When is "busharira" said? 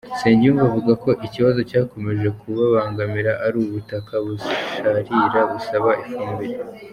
4.25-5.39